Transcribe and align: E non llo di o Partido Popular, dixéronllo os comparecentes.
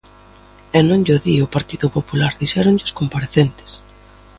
E 0.77 0.79
non 0.87 0.99
llo 1.05 1.17
di 1.25 1.35
o 1.45 1.51
Partido 1.55 1.87
Popular, 1.97 2.33
dixéronllo 2.41 2.83
os 2.87 2.95
comparecentes. 2.99 3.69